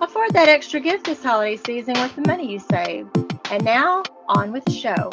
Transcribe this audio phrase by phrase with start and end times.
[0.00, 3.06] Afford that extra gift this holiday season with the money you save.
[3.52, 5.08] And now, on with the show.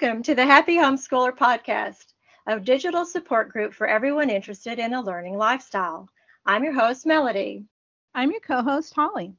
[0.00, 2.12] Welcome to the Happy Homeschooler Podcast,
[2.46, 6.08] a digital support group for everyone interested in a learning lifestyle.
[6.46, 7.64] I'm your host, Melody.
[8.14, 9.34] I'm your co host, Holly.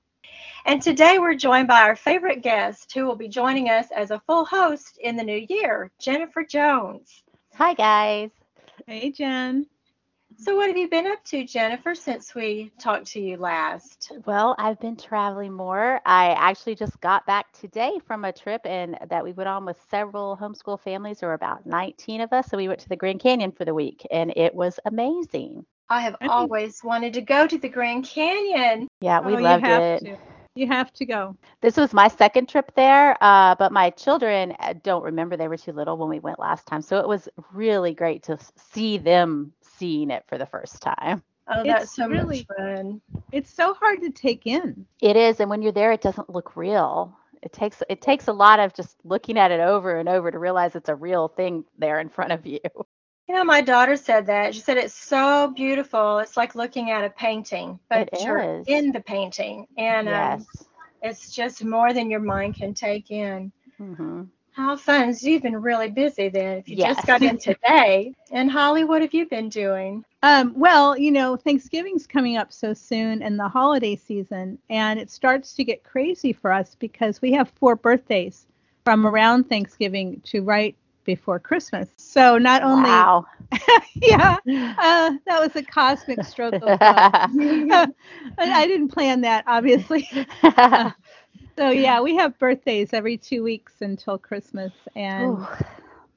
[0.66, 4.20] And today we're joined by our favorite guest who will be joining us as a
[4.28, 7.24] full host in the new year, Jennifer Jones.
[7.54, 8.32] Hi, guys.
[8.86, 9.66] Hey, Jen.
[10.42, 14.14] So, what have you been up to, Jennifer, since we talked to you last?
[14.26, 16.00] Well, I've been traveling more.
[16.06, 19.78] I actually just got back today from a trip and that we went on with
[19.92, 21.20] several homeschool families.
[21.20, 22.48] There were about 19 of us.
[22.48, 25.66] So we went to the Grand Canyon for the week and it was amazing.
[25.90, 28.88] I have always wanted to go to the Grand Canyon.
[29.02, 30.06] Yeah, we oh, loved you have it.
[30.06, 30.18] To.
[30.56, 31.36] You have to go.
[31.62, 35.38] This was my second trip there, uh, but my children uh, don't remember.
[35.38, 36.82] They were too little when we went last time.
[36.82, 38.38] So it was really great to
[38.74, 41.24] see them seeing it for the first time.
[41.48, 43.02] Oh, that's It's so really- much fun.
[43.32, 44.86] It's so hard to take in.
[45.02, 47.16] It is, and when you're there, it doesn't look real.
[47.42, 50.38] It takes it takes a lot of just looking at it over and over to
[50.38, 52.60] realize it's a real thing there in front of you.
[53.30, 54.56] You know, my daughter said that.
[54.56, 56.18] She said it's so beautiful.
[56.18, 58.66] It's like looking at a painting, but It you're is.
[58.68, 59.68] in the painting.
[59.78, 60.66] And um, yes.
[61.04, 63.52] it's just more than your mind can take in.
[63.78, 64.24] hmm
[64.60, 65.14] How fun.
[65.14, 66.98] So you've been really busy then if you Yes.
[66.98, 68.14] just got in today.
[68.32, 70.06] And Holly, what have you been doing?
[70.24, 75.10] Um, well, you know, Thanksgiving's coming up so soon and the holiday season, and it
[75.10, 78.48] starts to get crazy for us because we have four birthdays
[78.84, 80.76] from around Thanksgiving to right
[81.06, 81.94] before Christmas.
[81.98, 83.26] So not only, Wow.
[84.02, 84.38] yeah,
[84.78, 87.08] uh, that was a cosmic stroke of luck.
[87.32, 87.88] I
[88.38, 90.08] I didn't plan that, obviously.
[91.60, 95.48] So yeah, we have birthdays every two weeks until Christmas, and Ooh.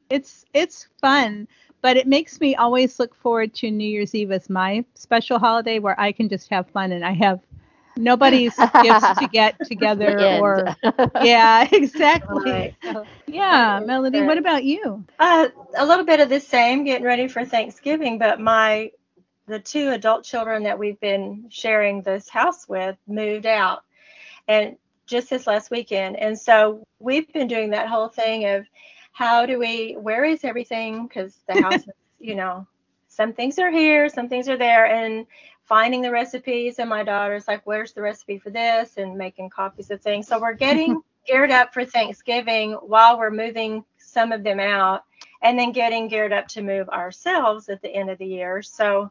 [0.08, 1.48] it's it's fun.
[1.80, 5.80] But it makes me always look forward to New Year's Eve as my special holiday
[5.80, 7.40] where I can just have fun and I have
[7.96, 10.76] nobody's gifts to get together or
[11.24, 12.52] yeah, exactly.
[12.52, 12.74] Right.
[12.92, 13.86] So, yeah, Right.
[13.86, 15.04] Melody, what about you?
[15.18, 18.92] Uh, a little bit of the same, getting ready for Thanksgiving, but my
[19.48, 23.82] the two adult children that we've been sharing this house with moved out,
[24.46, 24.76] and
[25.12, 28.66] just this last weekend, and so we've been doing that whole thing of
[29.12, 31.06] how do we, where is everything?
[31.06, 32.66] Because the house, is, you know,
[33.08, 35.26] some things are here, some things are there, and
[35.64, 36.78] finding the recipes.
[36.78, 38.96] And my daughter's like, where's the recipe for this?
[38.96, 40.26] And making copies of things.
[40.26, 45.04] So we're getting geared up for Thanksgiving while we're moving some of them out
[45.42, 48.62] and then getting geared up to move ourselves at the end of the year.
[48.62, 49.10] So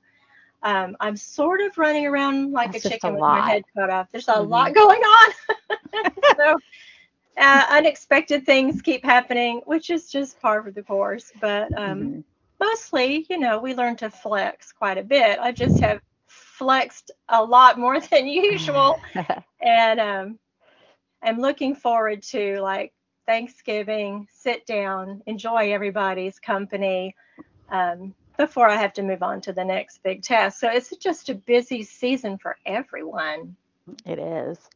[0.63, 3.89] um, I'm sort of running around like That's a chicken a with my head cut
[3.89, 4.07] off.
[4.11, 4.49] There's a Mhm.
[4.49, 5.31] lot going on.
[6.37, 6.59] so
[7.37, 11.31] uh, unexpected things keep happening, which is just par for the course.
[11.39, 12.23] But um, Mhm.
[12.59, 15.39] mostly, you know, we learn to flex quite a bit.
[15.39, 18.99] I just have flexed a lot more than usual
[19.61, 20.39] and um,
[21.23, 22.93] I'm looking forward to like
[23.27, 27.15] Thanksgiving, sit down, enjoy everybody's company
[27.71, 30.59] um, before I have to move on to the next big task.
[30.59, 33.55] So it's just a busy season for everyone.
[34.05, 34.69] it is.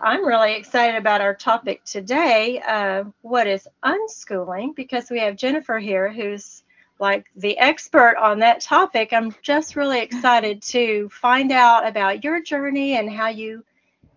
[0.00, 2.60] I'm really excited about our topic today.
[2.66, 4.74] Uh, what is unschooling?
[4.74, 6.62] Because we have Jennifer here, who's
[6.98, 9.12] like the expert on that topic.
[9.12, 13.64] I'm just really excited to find out about your journey and how you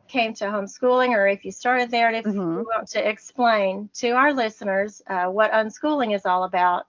[0.08, 2.66] came to homeschooling, or if you started there, and if Mhm.
[2.66, 6.86] you want to explain to our listeners uh, what unschooling is all about.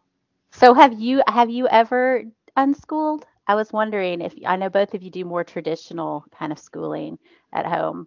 [0.52, 2.25] So have you have you ever
[2.56, 3.25] unschooled?
[3.46, 7.19] I was wondering if I know both of you do more traditional kind of schooling
[7.52, 8.06] at home.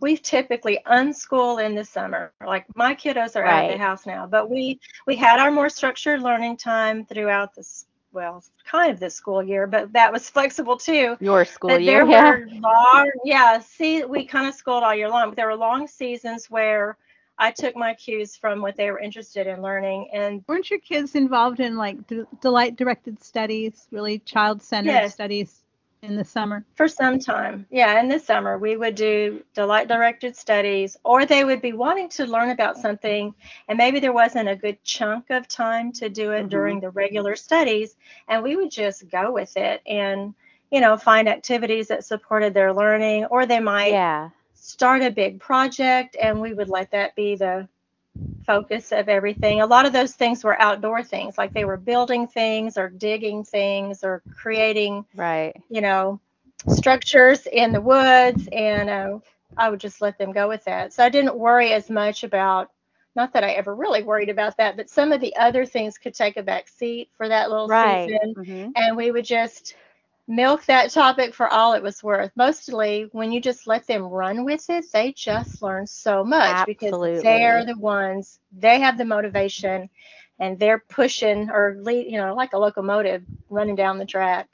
[0.00, 2.32] We typically unschool in the summer.
[2.44, 5.68] Like my kiddos are out of the house now, but we we had our more
[5.70, 10.78] structured learning time throughout this well, kind of the school year, but that was flexible
[10.78, 11.16] too.
[11.20, 12.32] Your school But year, there yeah.
[12.32, 13.60] were long, yeah.
[13.60, 15.30] See, we kind of schooled all year long.
[15.30, 16.96] But there were long seasons where
[17.38, 21.14] I took my cues from what they were interested in learning, and Weren't your kids
[21.16, 25.12] involved in like d- delight directed studies, really child centered Yes.
[25.12, 25.62] studies
[26.06, 26.64] in the summer?
[26.74, 27.66] For some time.
[27.70, 32.08] Yeah, in the summer we would do delight directed studies or they would be wanting
[32.10, 33.34] to learn about something
[33.68, 36.48] and maybe there wasn't a good chunk of time to do it mm-hmm.
[36.48, 37.96] during the regular studies
[38.28, 40.34] and we would just go with it and
[40.70, 44.30] you know find activities that supported their learning or they might yeah.
[44.54, 47.68] start a big project and we would let that be the
[48.46, 49.60] focus of everything.
[49.60, 53.44] A lot of those things were outdoor things, like they were building things or digging
[53.44, 55.54] things or creating, right?
[55.68, 56.20] You know,
[56.68, 59.18] structures in the woods, and uh,
[59.56, 60.92] I would just let them go with that.
[60.92, 62.70] So I didn't worry as much about.
[63.14, 66.12] Not that I ever really worried about that, but some of the other things could
[66.12, 68.10] take a back seat for that little right.
[68.10, 68.70] season, mm-hmm.
[68.76, 69.74] and we would just
[70.28, 72.30] milk that topic for all it was worth.
[72.36, 76.66] Mostly when you just let them run with it, they just learn so much Absolutely.
[76.66, 79.88] because they're the ones, they have the motivation
[80.38, 84.48] and they're pushing or lead, you know, like a locomotive running down the track.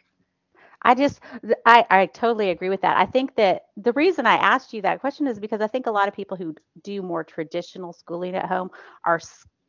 [0.83, 1.21] I just,
[1.65, 2.97] I, I totally agree with that.
[2.97, 5.91] I think that the reason I asked you that question is because I think a
[5.93, 8.71] lot of people who do more traditional schooling at home
[9.05, 9.21] are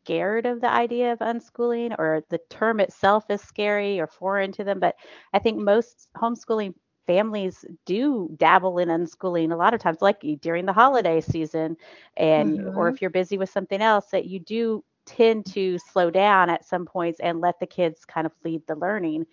[0.04, 4.64] scared of the idea of unschooling or the term itself is scary or foreign to
[4.64, 4.80] them.
[4.80, 4.96] But
[5.34, 6.74] I think most homeschooling
[7.08, 11.78] families do dabble in unschooling a lot of times, like during the holiday season,
[12.18, 12.78] and mm-hmm.
[12.78, 16.66] or if you're busy with something else, that you do tend to slow down at
[16.66, 19.26] some points and let the kids kind of lead the learning.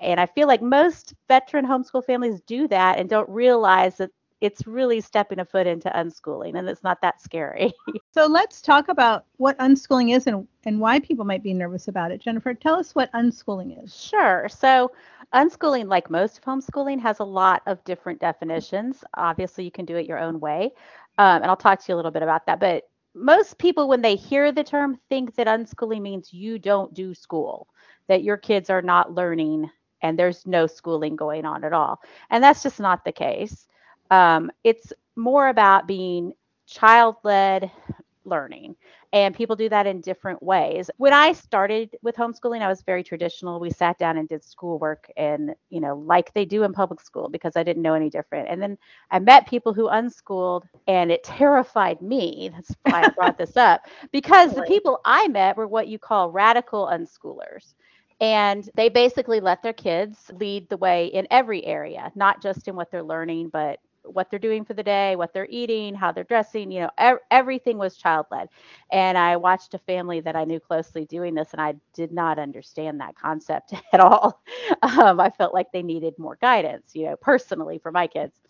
[0.00, 4.10] And I feel like most veteran homeschool families do that and don't realize that
[4.42, 7.72] it's really stepping a foot into unschooling and it's not that scary.
[8.12, 12.10] so let's talk about what unschooling is and, and why people might be nervous about
[12.10, 12.20] it.
[12.20, 13.94] Jennifer, tell us what unschooling is.
[13.96, 14.48] Sure.
[14.48, 14.90] So
[15.32, 19.04] unschooling, like most of homeschooling, has a lot of different definitions.
[19.14, 20.72] Obviously, you can do it your own way.
[21.18, 22.58] Um, and I'll talk to you a little bit about that.
[22.58, 27.14] But most people, when they hear the term, think that unschooling means you don't do
[27.14, 27.68] school,
[28.08, 29.70] that your kids are not learning
[30.02, 32.00] and there's no schooling going on at all.
[32.30, 33.68] And that's just not the case.
[34.12, 36.34] Um, it's more about being
[36.66, 37.70] child led
[38.26, 38.76] learning.
[39.14, 40.90] And people do that in different ways.
[40.98, 43.58] When I started with homeschooling, I was very traditional.
[43.58, 47.30] We sat down and did schoolwork and, you know, like they do in public school
[47.30, 48.48] because I didn't know any different.
[48.48, 48.76] And then
[49.10, 52.50] I met people who unschooled and it terrified me.
[52.52, 56.30] That's why I brought this up because the people I met were what you call
[56.30, 57.74] radical unschoolers.
[58.20, 62.76] And they basically let their kids lead the way in every area, not just in
[62.76, 66.24] what they're learning, but what they're doing for the day, what they're eating, how they're
[66.24, 68.48] dressing, you know, ev- everything was child led.
[68.90, 72.38] And I watched a family that I knew closely doing this, and I did not
[72.38, 74.42] understand that concept at all.
[74.82, 78.40] Um, I felt like they needed more guidance, you know, personally for my kids.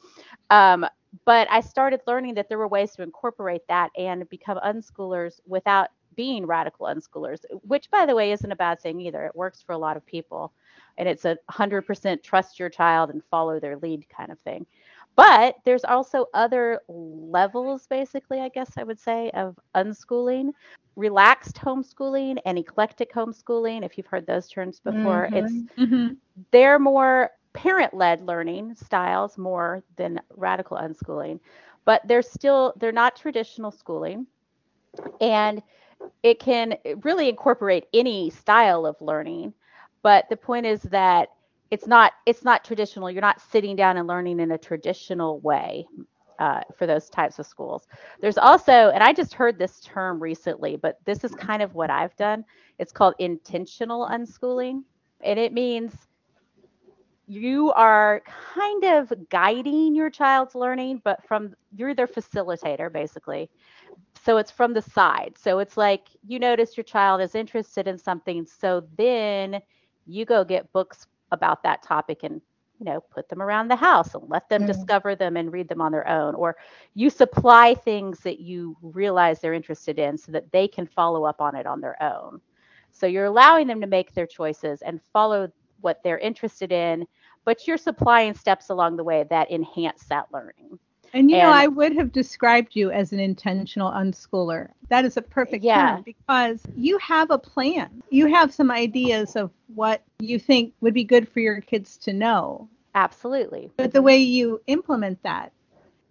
[0.50, 0.87] Um,
[1.25, 5.88] but I started learning that there were ways to incorporate that and become unschoolers without
[6.14, 9.25] being radical unschoolers, which, by the way, isn't a bad thing either.
[9.26, 10.52] It works for a lot of people.
[10.98, 14.66] And it's a 100% trust your child and follow their lead kind of thing.
[15.14, 20.53] But there's also other levels, basically, I guess I would say, of unschooling.
[20.97, 25.37] Relaxed homeschooling and eclectic homeschooling, if you've heard those terms before, mm-hmm.
[25.37, 26.14] it's mm-hmm.
[26.50, 31.41] they're more parent-led learning styles more than radical unschooling.
[31.85, 34.26] But they're still they're not traditional schooling.
[35.20, 35.62] And
[36.23, 39.55] it can really incorporate any style of learning.
[40.03, 41.29] But the point is that
[41.72, 43.10] it's not it's not traditional.
[43.10, 45.86] You're not sitting down and learning in a traditional way
[46.38, 47.88] uh, for those types of schools.
[48.20, 51.88] There's also and i just heard this term recently but this is kind of what
[51.88, 52.44] i've done.
[52.79, 54.82] It's called intentional unschooling
[55.22, 55.94] and it means
[57.26, 58.20] you are
[58.55, 63.48] kind of guiding your child's learning but from you're their facilitator basically.
[64.22, 65.36] So it's from the side.
[65.38, 69.62] So it's like you notice your child is interested in something so then
[70.05, 72.41] you go get books about that topic and
[72.79, 74.67] you know put them around the house and let them mm.
[74.67, 76.34] discover them and read them on their own.
[76.34, 76.56] Or
[76.94, 81.41] you supply things that you realize they're interested in so that they can follow up
[81.41, 82.41] on it on their own.
[82.93, 87.06] So you're allowing them to make their choices and follow what they're interested in
[87.44, 90.79] but you're supplying steps along the way that enhance that learning
[91.12, 94.69] and you and, know, I would have described you as an intentional unschooler.
[94.88, 95.96] That is a perfect yeah.
[95.96, 98.02] term because you have a plan.
[98.10, 102.12] You have some ideas of what you think would be good for your kids to
[102.12, 102.69] know.
[102.94, 103.70] Absolutely.
[103.76, 105.52] But the way you implement that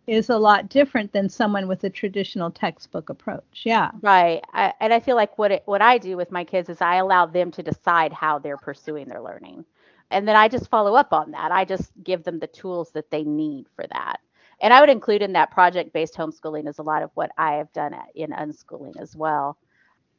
[0.08, 3.62] is a lot different than someone with a traditional textbook approach.
[3.64, 3.92] Yeah.
[4.02, 4.44] Right.
[4.54, 6.96] I, and I feel like what it, what I do with my kids is I
[6.96, 9.66] allow them to decide how they're pursuing their learning.
[10.10, 11.52] And then I just follow up on that.
[11.52, 14.20] I just give them the tools that they need for that
[14.62, 17.54] and I would include in that project based homeschooling is a lot of what I
[17.54, 19.58] have done in unschooling as well.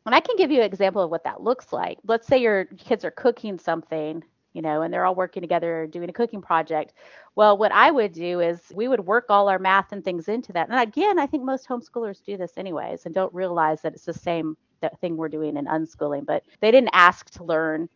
[0.05, 1.99] And I can give you an example of what that looks like.
[2.05, 4.23] Let's say your kids are cooking something
[4.53, 6.95] you know, and they're all working together doing a cooking project.
[7.35, 10.53] Well, what I would do is we would work all our math and things into
[10.53, 10.69] that.
[10.69, 14.13] And again, I think most homeschoolers do this anyways and don't realize that it's the
[14.13, 14.57] same
[15.01, 17.89] thing we're doing in unschooling, but they didn't ask to learn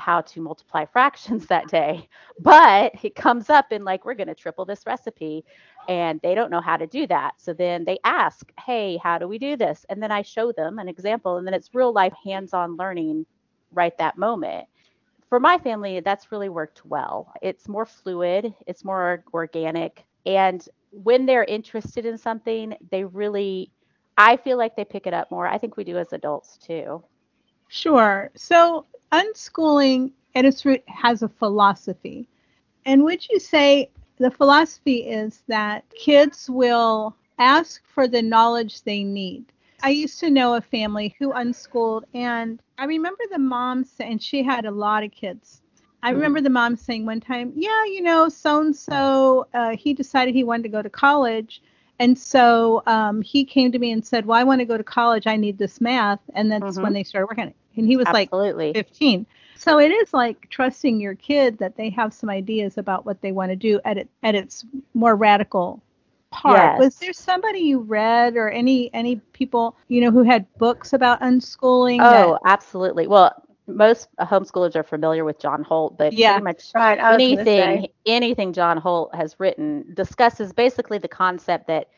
[0.00, 2.08] how to multiply fractions that day.
[2.40, 5.44] But it comes up in like, we're going to triple this recipe.
[5.88, 7.34] And they don't know how to do that.
[7.38, 9.86] So then they ask, hey, how do we do this?
[9.88, 11.36] And then I show them an example.
[11.36, 13.26] And then it's real life hands on learning
[13.72, 14.66] right that moment.
[15.28, 17.32] For my family, that's really worked well.
[17.40, 20.04] It's more fluid, it's more organic.
[20.26, 23.70] And when they're interested in something, they really,
[24.18, 25.46] I feel like they pick it up more.
[25.46, 27.04] I think we do as adults too.
[27.68, 28.32] Sure.
[28.34, 32.28] So unschooling at its root has a philosophy.
[32.84, 39.02] And would you say the philosophy is that kids will ask for the knowledge they
[39.02, 39.44] need?
[39.82, 44.22] I used to know a family who unschooled, and I remember the mom saying, and
[44.22, 45.62] she had a lot of kids.
[46.02, 46.16] I mm-hmm.
[46.16, 49.46] remember the mom saying one time, Yeah, you know, so and so,
[49.78, 51.62] he decided he wanted to go to college.
[52.00, 54.82] And so um, he came to me and said, Well, I want to go to
[54.82, 55.28] college.
[55.28, 56.18] I need this math.
[56.34, 56.82] And that's mm-hmm.
[56.82, 58.68] when they started working on it and he was Absolutely.
[58.68, 59.26] like 15
[59.56, 63.32] so it is like trusting your kid that they have some ideas about what they
[63.32, 64.64] want to do at it at its
[64.94, 65.82] more radical
[66.30, 66.78] part yes.
[66.78, 71.20] was there somebody you read or any any people you know who had books about
[71.20, 72.40] unschooling oh that...
[72.44, 73.32] absolutely well
[73.76, 76.98] most homeschoolers are familiar with John Holt, but yeah, pretty much right.
[76.98, 81.88] anything anything John Holt has written discusses basically the concept that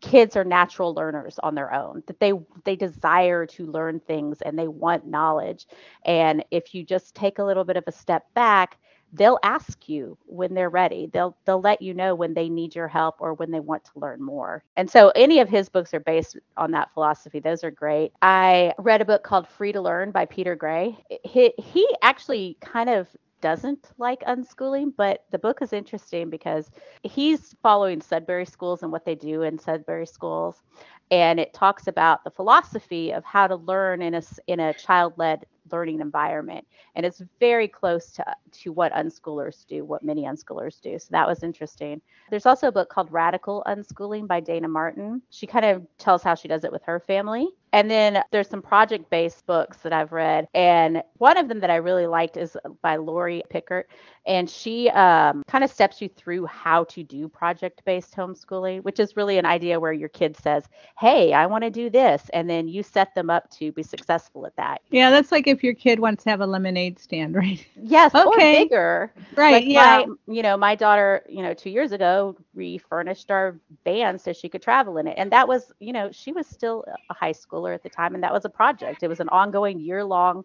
[0.00, 2.32] kids are natural learners on their own that they
[2.64, 5.66] they desire to learn things and they want knowledge
[6.06, 8.78] and if you just take a little bit of a step back
[9.12, 11.08] they'll ask you when they're ready.
[11.12, 13.98] They'll they'll let you know when they need your help or when they want to
[13.98, 14.62] learn more.
[14.76, 17.40] And so any of his books are based on that philosophy.
[17.40, 18.12] Those are great.
[18.22, 20.96] I read a book called free to learn by peter gray.
[21.24, 23.08] He, he actually kind of
[23.40, 26.70] doesn't like unschooling, but the book is interesting because
[27.02, 30.62] he's following Sudbury schools and what they do in Sudbury schools.
[31.10, 35.14] And it talks about the philosophy of how to learn in a, in a child
[35.16, 36.66] led learning environment.
[36.94, 40.98] And it's very close to, to what unschoolers do, what many unschoolers do.
[40.98, 42.00] So that was interesting.
[42.30, 45.22] There's also a book called Radical Unschooling by Dayna Martin.
[45.30, 47.48] She kind of tells how she does it with her family.
[47.72, 50.48] And then there's some project based books that I've read.
[50.54, 53.84] And one of them that I really liked is by Lori Pickert.
[54.26, 59.00] And she um, kind of steps you through how to do project based homeschooling, which
[59.00, 60.64] is really an idea where your kid says,
[60.98, 62.28] Hey, I want to do this.
[62.32, 64.82] And then you set them up to be successful at that.
[64.90, 67.64] Yeah, that's like if your kid wants to have a lemonade stand, right?
[67.82, 68.26] Yes, okay.
[68.26, 69.12] or bigger.
[69.36, 69.52] Right.
[69.52, 70.04] Like yeah.
[70.06, 74.48] My, you know, my daughter, you know, two years ago refurnished our van so she
[74.48, 75.14] could travel in it.
[75.16, 78.14] And that was, you know, she was still a high schooler at the time.
[78.14, 79.02] And that was a project.
[79.02, 80.44] It was an ongoing year long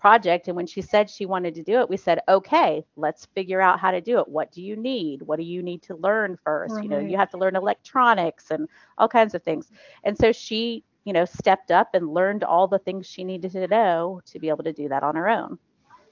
[0.00, 0.48] project.
[0.48, 3.80] And when she said she wanted to do it, we said, okay, let's figure out
[3.80, 4.28] how to do it.
[4.28, 5.22] What do you need?
[5.22, 6.74] What do you need to learn first?
[6.74, 6.84] Right.
[6.84, 8.68] You know, you have to learn electronics and
[8.98, 9.70] all kinds of things.
[10.04, 13.66] And so she, you know, stepped up and learned all the things she needed to
[13.66, 15.58] know to be able to do that on her own.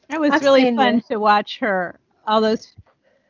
[0.09, 2.75] It was I've really fun to watch her, all those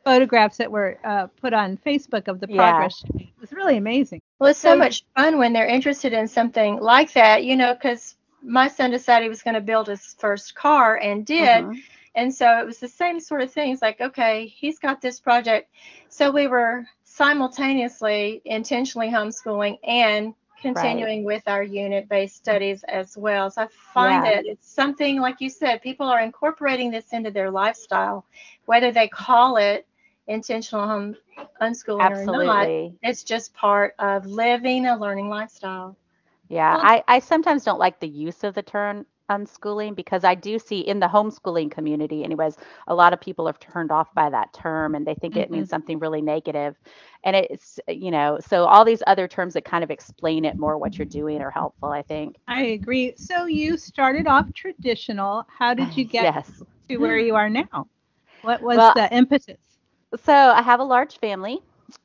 [0.03, 3.03] photographs that were uh, put on Facebook of the progress.
[3.13, 3.23] Yeah.
[3.23, 4.21] It was really amazing.
[4.39, 7.73] Well, it's so, so much fun when they're interested in something like that, you know,
[7.73, 11.63] because my son decided he was going to build his first car and did.
[11.63, 11.79] Mm-hmm.
[12.15, 13.71] And so it was the same sort of thing.
[13.71, 15.69] It's like, okay, he's got this project.
[16.09, 21.35] So we were simultaneously intentionally homeschooling and continuing right.
[21.35, 23.51] with our unit based studies as well.
[23.51, 24.35] So I find yeah.
[24.35, 28.25] that it's something, like you said, people are incorporating this into their lifestyle,
[28.65, 29.85] whether they call it
[30.27, 31.15] intentional home
[31.61, 32.45] unschooling Absolutely.
[32.45, 32.91] or not.
[33.01, 35.97] It's just part of living a learning lifestyle.
[36.49, 40.35] Yeah, well, I, I sometimes don't like the use of the term unschooling because I
[40.35, 44.29] do see in the homeschooling community, anyways, a lot of people are turned off by
[44.29, 45.43] that term and they think mm-hmm.
[45.43, 45.71] it means mm-hmm.
[45.71, 46.75] something really negative.
[47.23, 50.77] And it's, you know, so all these other terms that kind of explain it more
[50.77, 52.35] what you're doing are helpful, I think.
[52.47, 53.13] I agree.
[53.17, 55.45] So you started off traditional.
[55.47, 56.61] How did you get yes.
[56.89, 57.87] to where you are now?
[58.41, 59.57] What was well, the impetus?
[60.21, 61.59] So I have a large family.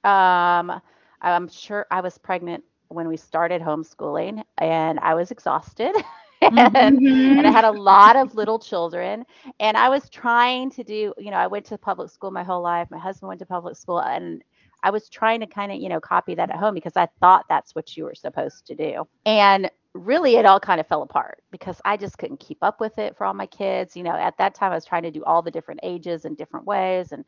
[0.04, 0.80] Um,
[1.20, 5.94] I'm sure I was pregnant when we started homeschooling and I was exhausted.
[6.42, 7.38] and, mm-hmm.
[7.38, 9.24] and I had a lot of little children.
[9.60, 12.62] And I was trying to do, you know, I went to public school my whole
[12.62, 12.88] life.
[12.90, 14.42] My husband went to public school, and
[14.82, 17.46] I was trying to kind of, you know, copy that at home because I thought
[17.48, 19.08] that's what you were supposed to do.
[19.26, 22.98] And really, it all kind of fell apart because I just couldn't keep up with
[22.98, 23.96] it for all my kids.
[23.96, 26.36] You know, at that time, I was trying to do all the different ages and
[26.36, 27.12] different ways.
[27.12, 27.24] And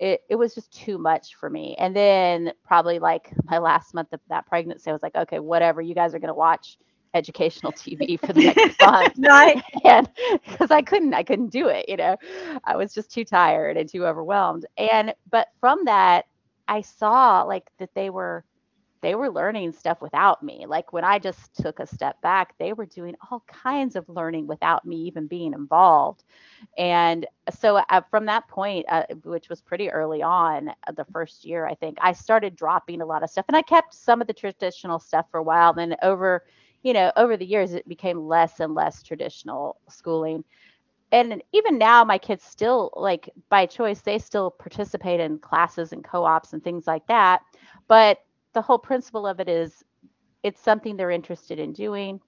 [0.00, 1.76] it, it was just too much for me.
[1.78, 5.82] And then probably like my last month of that pregnancy, I was like, okay, whatever,
[5.82, 6.78] you guys are going to watch
[7.12, 9.14] educational TV for the next month.
[9.18, 9.62] right.
[9.84, 10.08] And
[10.48, 12.16] because I couldn't, I couldn't do it, you know,
[12.64, 14.64] I was just too tired and too overwhelmed.
[14.78, 16.24] And, but from that,
[16.66, 18.44] I saw like that they were
[19.02, 20.66] they were learning stuff without me.
[20.66, 24.46] Like when I just took a step back, they were doing all kinds of learning
[24.46, 26.24] without me even being involved.
[26.76, 27.26] And
[27.58, 31.66] so uh, from that point, uh, which was pretty early on, uh, the first year,
[31.66, 34.34] I think, I started dropping a lot of stuff and I kept some of the
[34.34, 35.72] traditional stuff for a while.
[35.72, 36.44] Then over,
[36.82, 40.44] you know, over the years, it became less and less traditional schooling.
[41.12, 46.04] And even now, my kids still, like by choice, they still participate in classes and
[46.04, 47.42] co ops and things like that.
[47.88, 48.18] But
[48.54, 49.84] the whole principle of it is
[50.42, 52.20] it's something they're interested in doing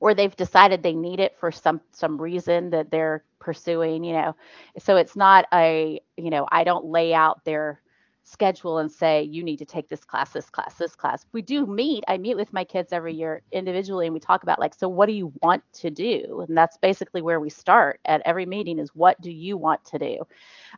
[0.00, 4.36] or they've decided they need it for some some reason that they're pursuing you know.
[4.78, 7.82] So it's not a you know i don't lay out their
[8.24, 11.24] schedule and say you need to take this class this class this class.
[11.32, 14.60] We do meet i meet with my kids every year individually and we talk about
[14.60, 16.44] like so what do you want to do?
[16.46, 19.98] And that's basically where we start at every meeting is what do you want to
[19.98, 20.18] do?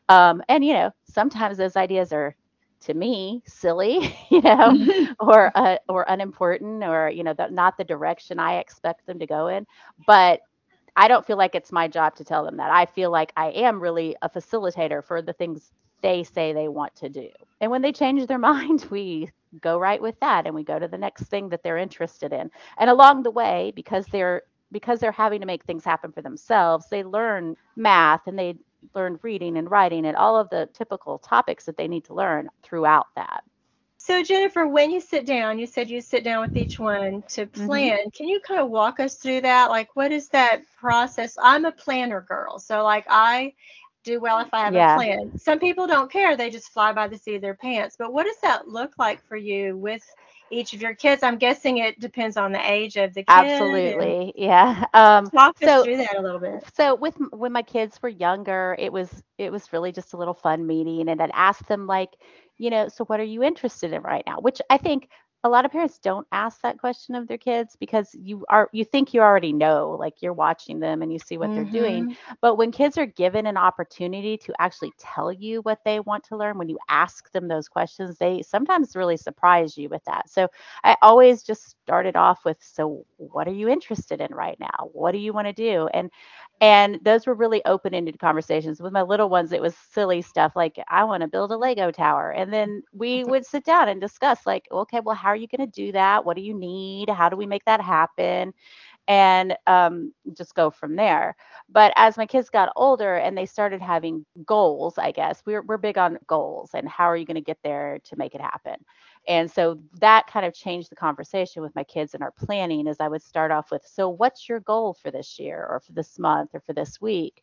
[0.08, 2.36] Um, and you know sometimes those ideas are
[2.80, 4.74] to me silly you know
[5.20, 9.26] or uh, or unimportant or you know that not the direction i expect them to
[9.26, 9.66] go in.
[10.06, 10.40] But
[10.96, 12.70] i don't feel like it's my job to tell them that.
[12.70, 15.72] I feel like i am really a facilitator for the things
[16.02, 17.28] they say they want to do.
[17.60, 20.88] And when they change their mind we go right with that and we go to
[20.88, 22.50] the next thing that they're interested in.
[22.78, 26.86] And along the way because they're because they're having to make things happen for themselves
[26.90, 28.54] they learn math and they
[28.94, 32.48] learn reading and writing and all of the typical topics that they need to learn
[32.62, 33.44] throughout that.
[33.98, 37.46] So Jennifer, when you sit down, you said you sit down with each one to
[37.46, 37.66] mm-hmm.
[37.66, 37.98] plan.
[37.98, 38.08] Mm-hmm.
[38.10, 39.70] Can you kind of walk us through that?
[39.70, 41.36] Like what is that process?
[41.40, 42.58] I'm a planner girl.
[42.58, 43.52] So like I
[44.02, 44.94] do well if I have yeah.
[44.94, 45.38] a plan.
[45.38, 46.36] Some people don't care.
[46.36, 47.96] They just fly by the seat of their pants.
[47.98, 50.02] But what does that look like for you with
[50.50, 51.22] each of your kids?
[51.22, 53.28] I'm guessing it depends on the age of the kid.
[53.28, 54.84] Absolutely, yeah.
[54.94, 56.64] Um, Talk so, us through that a little bit.
[56.74, 60.34] So with when my kids were younger, it was it was really just a little
[60.34, 62.10] fun meeting, and I'd ask them like,
[62.58, 64.38] you know, so what are you interested in right now?
[64.40, 65.08] Which I think
[65.42, 68.84] a lot of parents don't ask that question of their kids because you are you
[68.84, 71.62] think you already know like you're watching them and you see what mm-hmm.
[71.62, 72.04] they're doing.
[72.04, 72.32] Mm-hmm.
[72.42, 76.36] but when kids are given an opportunity to actually tell you what they want to
[76.36, 80.28] learn when you ask them those questions they sometimes really surprise you with that.
[80.28, 80.48] So
[80.84, 84.90] i always just started off with so what are you interested in right now?
[84.92, 85.88] What do you want to do?
[85.94, 86.10] And
[86.62, 88.82] and those were really open-ended conversations.
[88.82, 91.90] With my little ones it was silly stuff like i want to build a lego
[91.90, 92.30] tower.
[92.30, 95.66] And then we would sit down and discuss like okay well how are you going
[95.68, 98.52] to do that what do you need how do we make that happen
[99.08, 101.34] and um, just go from there.
[101.68, 105.78] But as my kids got older and they started having goals, I guess we're, we're
[105.78, 108.76] big on goals and how are you going to get there to make it happen.
[109.30, 113.00] And so that kind of changed the conversation with my kids in our planning as
[113.00, 116.18] I would start off with, so what's your goal for this year or for this
[116.18, 117.42] month or for this week?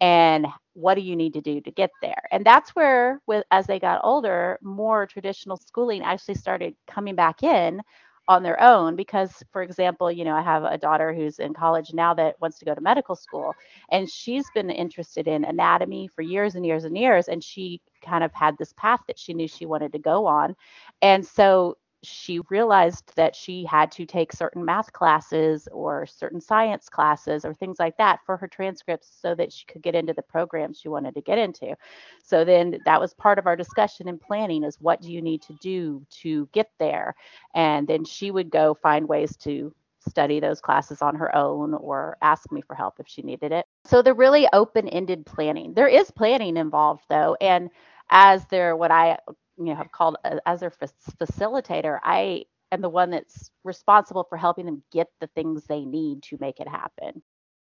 [0.00, 2.22] And what do you need to do to get there?
[2.32, 7.42] And that's where with as they got older, more traditional schooling actually started coming back
[7.44, 7.82] in
[8.28, 11.94] on their own because for example you know i have a daughter who's in college
[11.94, 13.56] now that wants to go to medical school
[13.90, 18.22] and she's been interested in anatomy for years and years and years and she kind
[18.22, 20.54] of had this path that she knew she wanted to go on
[21.02, 26.88] and so she realized that she had to take certain math classes or certain science
[26.88, 30.22] classes or things like that for her transcripts so that she could get into the
[30.22, 31.74] program she wanted to get into.
[32.22, 35.42] So then that was part of our discussion and planning is what do you need
[35.42, 37.14] to do to get there?
[37.54, 39.74] And then she would go find ways to
[40.06, 43.66] study those classes on her own or ask me for help if she needed it.
[43.84, 45.74] So they're really open-ended planning.
[45.74, 47.70] There is planning involved though and
[48.08, 49.18] as they're what I
[49.58, 50.16] you know have called
[50.46, 50.72] as their
[51.20, 56.22] facilitator i am the one that's responsible for helping them get the things they need
[56.22, 57.22] to make it happen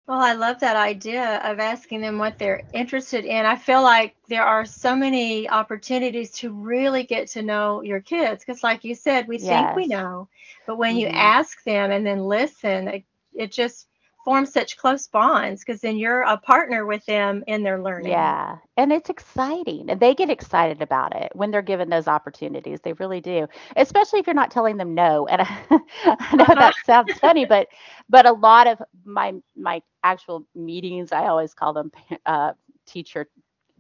[0.06, 4.14] well i love that idea of asking them what they're interested in i feel like
[4.28, 8.94] there are so many opportunities to really get to know your kids because like you
[8.94, 9.48] said we yes.
[9.48, 10.28] think we know
[10.66, 11.00] but when mm-hmm.
[11.00, 13.88] you ask them and then listen it, it just
[14.24, 18.12] form such close bonds because then you're a partner with them in their learning.
[18.12, 18.58] Yeah.
[18.76, 19.90] And it's exciting.
[19.90, 22.80] And they get excited about it when they're given those opportunities.
[22.80, 23.46] They really do.
[23.76, 25.26] Especially if you're not telling them no.
[25.26, 25.42] And
[26.04, 27.68] I know that sounds funny, but
[28.08, 31.92] but a lot of my my actual meetings, I always call them
[32.26, 32.52] uh,
[32.86, 33.28] teacher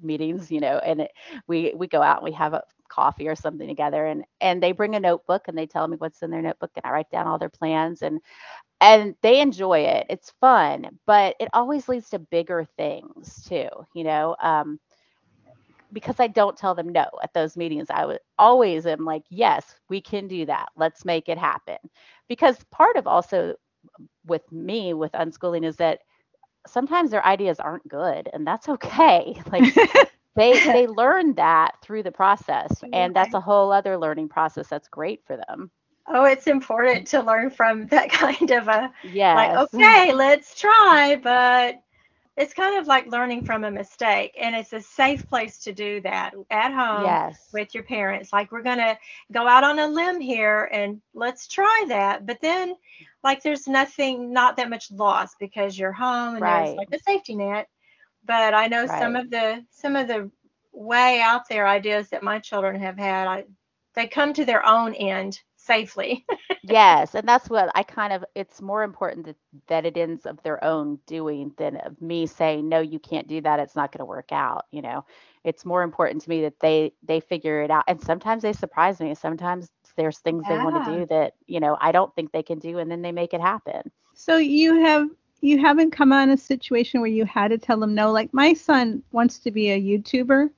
[0.02, 1.12] meetings, you know, and it,
[1.46, 2.62] we we go out and we have a
[2.94, 6.22] coffee or something together and and they bring a notebook and they tell me what's
[6.22, 8.20] in their notebook and I write down all their plans and
[8.80, 10.06] and they enjoy it.
[10.10, 14.36] It's fun, but it always leads to bigger things too, you know.
[14.40, 14.80] Um,
[15.92, 17.88] because I don't tell them no at those meetings.
[17.90, 20.68] I would always am like, yes, we can do that.
[20.76, 21.78] Let's make it happen.
[22.28, 23.54] Because part of also
[24.26, 26.00] with me with unschooling is that
[26.66, 29.66] sometimes their ideas aren't good and that's okay like
[30.36, 34.88] they they learn that through the process and that's a whole other learning process that's
[34.88, 35.70] great for them.
[36.06, 39.36] Oh it's important to learn from that kind of a yes.
[39.36, 41.80] like okay let's try but
[42.36, 46.00] it's kind of like learning from a mistake and it's a safe place to do
[46.00, 47.48] that at home yes.
[47.52, 48.32] with your parents.
[48.32, 48.98] Like we're going to
[49.30, 52.74] go out on a limb here and let's try that but then
[53.22, 56.64] like there's nothing not that much loss because you're home and Right.
[56.66, 57.68] there's like a safety net
[58.26, 60.30] but i know some of the some of the
[60.72, 63.44] way out there ideas that my children have had I,
[63.94, 66.26] they come to their own end safely.
[66.66, 70.42] Yes and that's what i kind of it's more important that, that it ends of
[70.42, 73.60] their own doing than of me saying no you can't do that.
[73.60, 75.04] It's not going to work out you know?
[75.44, 78.98] It's more important to me that they they figure it out and sometimes they surprise
[78.98, 82.42] me sometimes there's things they want to do that you know i don't think they
[82.42, 83.90] can do and then they make it happen.
[84.14, 85.08] So you have
[85.44, 88.12] you haven't come on a situation where you had to tell them no.
[88.12, 90.50] Like my son wants to be a YouTuber,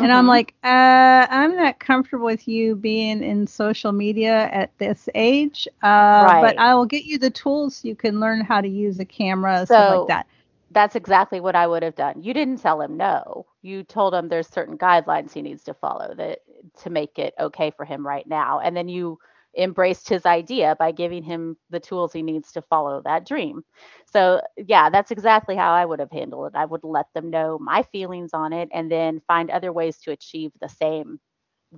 [0.00, 0.28] and I'm Mhm.
[0.28, 5.68] like, uh, I'm not comfortable with you being in social media at this age.
[5.82, 6.40] Uh, Right.
[6.40, 9.04] But I will get you the tools so you can learn how to use a
[9.06, 10.26] camera, stuff like that.
[10.70, 12.22] that's exactly what I would have done.
[12.22, 13.46] You didn't tell him no.
[13.62, 16.40] You told him there's certain guidelines he needs to follow that
[16.82, 18.60] to make it okay for him right now.
[18.60, 19.18] And then you
[19.56, 23.62] embraced his idea by giving him the tools he needs to follow that dream.
[24.10, 26.56] So, yeah, that's exactly how I would have handled it.
[26.56, 30.12] I would let them know my feelings on it and then find other ways to
[30.12, 31.18] achieve the same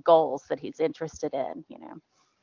[0.03, 1.95] goals that he's interested in, you know.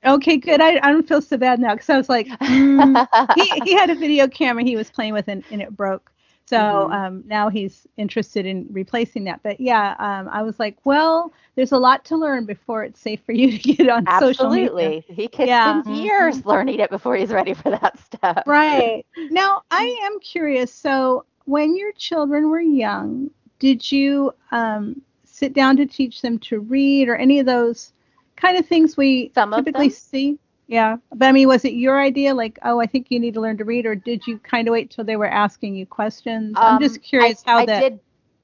[0.04, 0.60] Okay, good.
[0.60, 3.34] I, I don't feel so bad now because I was like, mm.
[3.34, 6.10] he, he had a video camera he was playing with and, and it broke.
[6.50, 6.92] So Mhm.
[6.92, 9.40] um, now he's interested in replacing that.
[9.42, 13.20] But yeah, um, I was like, well, there's a lot to learn before it's safe
[13.24, 14.94] for you to get on social media.
[14.94, 15.04] Absolutely.
[15.08, 15.54] He could Yeah.
[15.54, 18.44] spend years learning it before he's ready for that stuff.
[18.44, 19.04] Right.
[19.28, 20.72] Now, I am curious.
[20.72, 26.60] So, when your children were young, did you um, sit down to teach them to
[26.60, 27.92] read or any of those
[28.36, 30.38] kind of things we Some typically see?
[30.70, 30.98] Yeah.
[31.12, 33.58] But I mean, was it your idea, like, oh, I think you need to learn
[33.58, 36.62] to read, or did you kind of wait till they were asking you questions?
[36.62, 37.88] I'm Um, just curious I, how I that.
[37.88, 38.00] did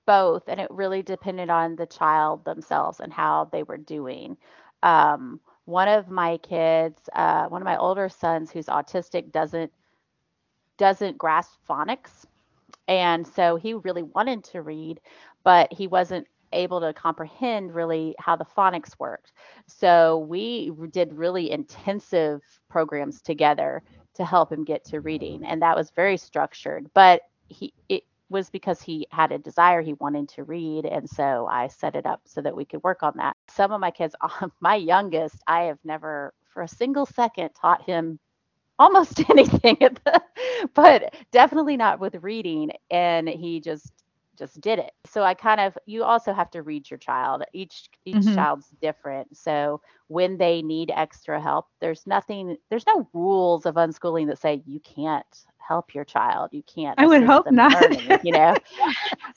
[0.06, 4.36] both, and it really depended on the child themselves and how they were doing.
[4.82, 9.72] Um, one of my kids, uh, one of my older sons, who's autistic, doesn't
[10.78, 12.26] doesn't grasp phonics,
[12.88, 15.00] and so he really wanted to read,
[15.44, 19.32] but he wasn't able to comprehend really how the phonics worked.
[19.66, 23.82] So we did really intensive programs together
[24.14, 26.88] to help him get to reading, and that was very structured.
[26.94, 31.46] But he it was because he had a desire he wanted to read and so
[31.50, 34.14] i set it up so that we could work on that some of my kids
[34.40, 38.18] um, my youngest i have never for a single second taught him
[38.78, 40.22] almost anything the,
[40.74, 43.92] but definitely not with reading and he just
[44.38, 44.92] just did it.
[45.06, 47.42] So i kind of you also have to read your child.
[47.52, 48.34] Each each Mhm.
[48.34, 49.36] child's different.
[49.36, 54.62] So when they need extra help there's nothing there's no rules of unschooling that say
[54.66, 55.26] you can't
[55.66, 57.80] help your child you can't I would hope not.
[57.80, 58.54] learning, you know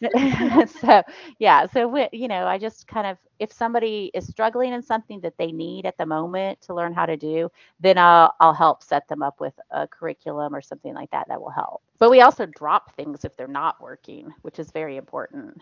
[0.81, 1.03] so
[1.39, 5.19] yeah so we, you know i just kind of if somebody is struggling in something
[5.21, 8.83] that they need at the moment to learn how to do then i'll i'll help
[8.83, 12.21] set them up with a curriculum or something like that that will help but we
[12.21, 15.59] also drop things if they're not working which is very important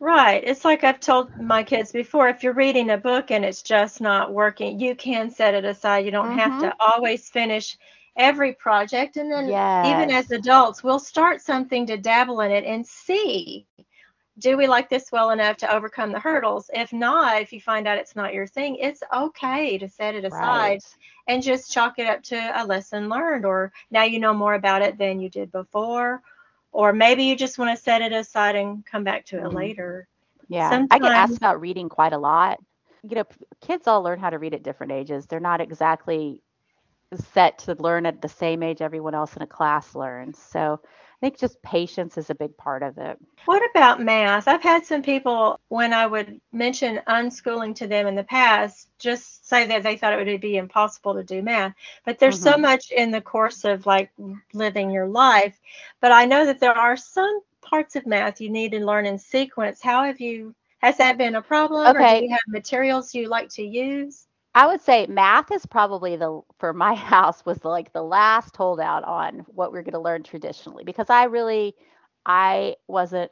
[0.00, 0.44] Right.
[0.44, 4.00] It's like I've told my kids before if you're reading a book and it's just
[4.00, 6.04] not working, you can set it aside.
[6.04, 6.80] You don't have to mm-hmm.
[6.80, 7.76] always finish
[8.18, 9.16] every project.
[9.16, 13.66] And then even as adults, we'll start something to dabble in it and see
[14.38, 16.70] do we like this well enough to overcome the hurdles?
[16.74, 20.24] If not, if you find out it's not your thing, it's okay to set it
[20.24, 20.96] aside right
[21.28, 24.82] and just chalk it up to a lesson learned or now you know more about
[24.82, 26.22] it than you did before
[26.72, 29.54] or maybe you just want to set it aside and come back to it Mhm.
[29.54, 30.08] later
[30.48, 32.58] Yeah, I get asked about reading quite a lot.
[33.02, 33.24] You know,
[33.60, 35.26] kids all learn how to read at different ages.
[35.26, 36.42] They're not exactly
[37.14, 40.38] set to learn at the same age everyone else in a class learns.
[40.38, 43.18] So I think just patience is a big part of it.
[43.44, 48.14] what about math i've had some people when i would mention unschooling to them in
[48.14, 52.18] the past just say that they thought it would be impossible to do math but
[52.18, 52.58] there's so Mhm.
[52.58, 54.10] much in the course of like
[54.54, 55.58] living your life
[56.00, 59.18] but i know that there are some parts of math you need to learn in
[59.18, 62.16] sequence how have you has that been a problem or Okay.
[62.16, 64.27] do you have materials you like to use
[64.58, 69.04] I would say math is probably the for my house was like the last holdout
[69.04, 71.76] on what we're going to learn traditionally because I really
[72.26, 73.30] I wasn't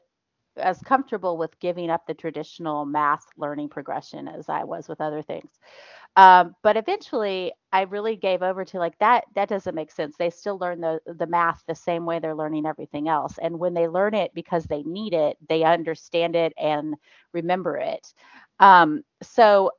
[0.57, 5.21] as comfortable with giving up the traditional math learning progression as I was with other
[5.21, 5.51] things.
[6.17, 10.17] Um, but eventually, I really gave over to like that that doesn't make sense.
[10.17, 13.37] They still learn the the math the same way they're learning everything else.
[13.43, 16.95] And when they learn it because they need it, they understand it and
[17.33, 18.15] remember it.
[18.61, 19.73] Um, so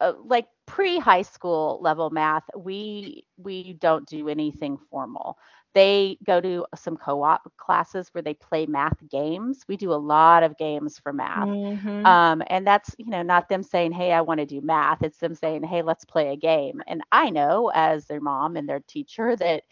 [0.00, 5.36] uh, like pre-high school level math, we we don't do anything formal.
[5.74, 9.64] They go to some co-op classes where they play math games.
[9.68, 11.50] We do a lot of games for math.
[11.50, 12.04] Mhm.
[12.04, 15.02] Um, and that's, you know, not them saying, Hey, I want to do math.
[15.02, 16.82] It's them saying, Hey, let's play a game.
[16.86, 19.62] And I know as their mom and their teacher that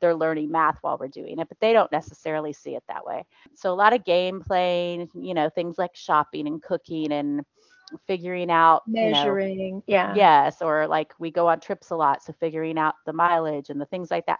[0.00, 3.24] they're learning math while we're doing it, but they don't necessarily see it that way.
[3.54, 7.42] So a lot of game playing, you know, things like shopping and cooking and
[8.06, 9.82] figuring out, you know, Measuring.
[9.86, 10.20] Yeah.
[10.20, 13.80] Yes, or like we go on trips a lot, so figuring out the mileage and
[13.80, 14.38] the things like that.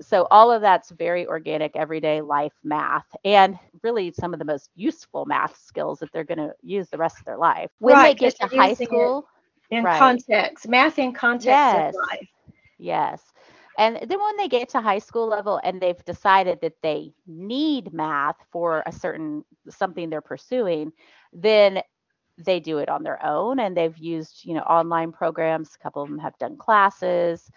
[0.00, 4.70] So all of that's very organic, everyday life math, and really some of the most
[4.74, 7.70] useful math skills that they're going to use the rest of their life.
[7.80, 9.28] When Right, they get to high school,
[9.70, 9.88] In Right.
[9.88, 11.92] context, math in context Yes.
[11.92, 12.28] of life.
[12.78, 13.32] yes.
[13.78, 17.92] And then when they get to high school level and they've decided that they need
[17.92, 20.92] math for a certain something they're pursuing,
[21.32, 21.80] then
[22.44, 25.74] they do it on their own and they've used, you know, online programs.
[25.74, 27.50] A couple of them have done classes,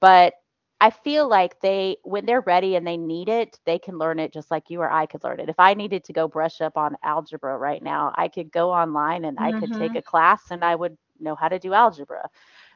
[0.00, 0.34] but
[0.80, 4.32] I feel like they, when they're ready and they need it, they can learn it
[4.32, 5.48] just like you or I could learn it.
[5.48, 9.24] If I needed to go brush up on algebra right now, I could go online
[9.24, 9.96] and I could take Mhm.
[9.96, 12.28] a class and I would know how to do algebra.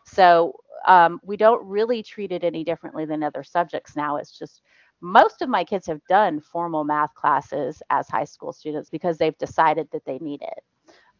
[0.04, 0.54] So
[0.86, 4.16] um, we don't really treat it any differently than other subjects now.
[4.16, 4.62] It's just
[5.00, 9.36] most of my kids have done formal math classes as high school students because they've
[9.38, 10.64] decided that they need it.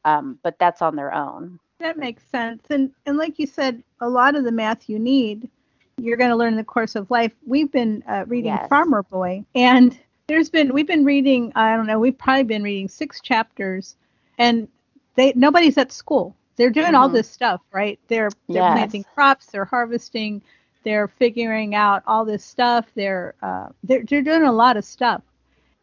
[0.05, 1.59] Um, but that's on their own.
[1.79, 2.63] That makes sense.
[2.71, 5.49] And and like you said, a lot of the math you need,
[5.97, 7.33] you're going to learn in the course of life.
[7.47, 8.69] We've been uh, reading Yes.
[8.69, 11.53] Farmer Boy, and there's been we've been reading.
[11.55, 11.99] I don't know.
[11.99, 13.97] We've probably been reading six chapters,
[14.39, 14.69] and
[15.17, 16.35] they nobody's at school.
[16.57, 17.15] They're doing all Mhm.
[17.15, 17.99] this stuff, right?
[18.09, 18.73] They're they're Yes.
[18.73, 19.47] planting crops.
[19.47, 20.43] They're harvesting.
[20.85, 22.87] They're figuring out all this stuff.
[22.95, 25.23] They're uh, they're they're doing a lot of stuff,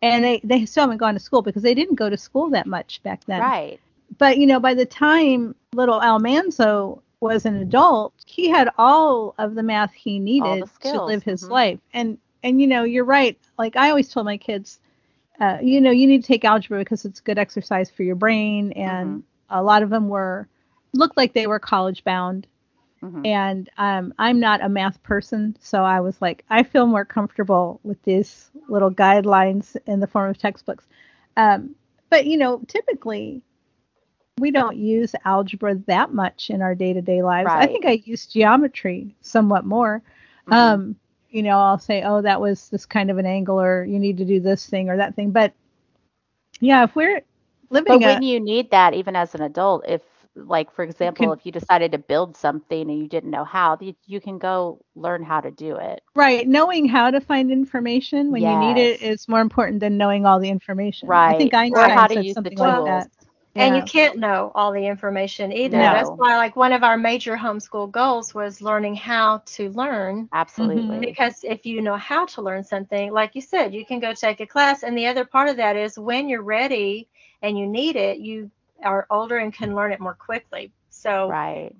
[0.02, 2.68] and they they still haven't gone to school because they didn't go to school that
[2.68, 3.80] much back then Right.
[4.20, 9.56] But you know by the time little almanzo was an adult he had all of
[9.56, 11.52] the math he needed to live his mhm.
[11.52, 11.80] life.
[11.94, 13.38] And and you know you're right.
[13.60, 14.80] Like i always told my kids
[15.42, 18.74] uh, you know you need to take algebra because it's good exercise for your brain.
[18.74, 19.24] And Mhm.
[19.50, 20.48] a lot of them were
[20.94, 22.48] looked like they were college bound.
[23.02, 23.30] Mhm.
[23.30, 25.56] and um, i'm not a math person.
[25.60, 30.30] So i was like i feel more comfortable with these little guidelines in the form
[30.30, 30.88] of textbooks.
[31.38, 31.76] Um,
[32.10, 33.42] but you know typically
[34.40, 39.16] we don't use algebra that much in our day-to-day lives i think i use geometry
[39.22, 40.02] somewhat more
[40.48, 40.54] Mhm.
[40.56, 40.96] um,
[41.30, 44.18] you know i'll say oh that was this kind of an angle or you need
[44.18, 45.54] to do this thing or that thing but
[46.60, 47.22] yeah if we're
[47.70, 50.02] living But a, when you need that, even as an adult, if
[50.36, 53.78] like for example, can- if you decided to build something and you didn't know how,
[53.82, 56.02] you, you can go learn how to do it.
[56.16, 56.48] Right.
[56.48, 60.40] Knowing how to find information when you need it is more important than knowing all
[60.40, 61.10] the information.
[61.10, 61.36] Right.
[61.36, 62.88] I think or Einstein how to use the tools.
[62.88, 63.08] like
[63.60, 65.88] And you can't know all the information either.
[65.88, 65.90] No.
[65.90, 70.30] That's why, like, one of our major homeschool goals was learning how to learn.
[70.32, 71.00] Absolutely.
[71.00, 74.40] Because if you know how to learn something, like you said, you can go take
[74.42, 74.84] a class.
[74.84, 77.10] And the other part of that is when you're ready
[77.42, 78.52] and you need it, you
[78.84, 80.74] are older and can learn it more quickly.
[80.90, 81.76] So Right.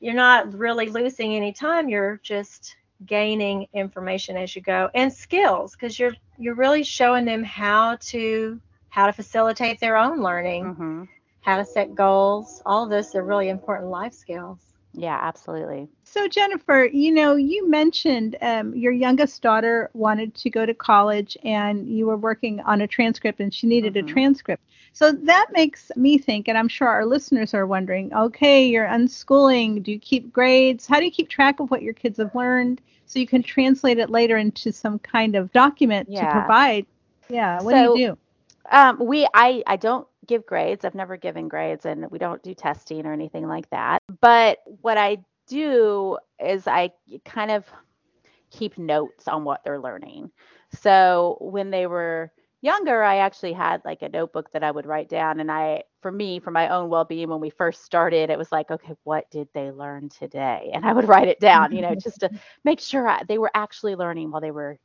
[0.00, 1.88] you're not really losing any time.
[1.88, 7.44] You're just gaining information as you go and skills because you're you're really showing them
[7.44, 11.04] how to how to facilitate their own learning hmm
[11.48, 12.60] how to set goals.
[12.66, 14.58] All of those are really important life skills.
[14.92, 15.88] Yeah, absolutely.
[16.04, 21.38] So Jennifer, you know, you mentioned um, your youngest daughter wanted to go to college,
[21.44, 24.00] and you were working on a transcript, and she needed Mhm.
[24.00, 24.62] a transcript.
[24.92, 29.82] So that makes me think, and I'm sure our listeners are wondering, okay, you're unschooling.
[29.82, 30.86] Do you keep grades?
[30.86, 33.98] How do you keep track of what your kids have learned so you can translate
[33.98, 36.86] it later into some kind of document to provide?
[37.30, 37.62] Yeah.
[37.62, 38.18] What So- do you do?
[38.70, 40.84] Um, we I I don't give grades.
[40.84, 44.02] I've never given grades, and we don't do testing or anything like that.
[44.20, 46.90] But what I do is I
[47.24, 47.64] kind of
[48.50, 50.30] keep notes on what they're learning.
[50.72, 55.08] So when they were younger, I actually had like a notebook that I would write
[55.08, 58.52] down, and I, for me, for my own well-being, when we first started, it was
[58.52, 60.70] like, okay, what did they learn today?
[60.74, 62.30] And I would write it down, you know, just to
[62.64, 64.78] make sure I, they were actually learning while they were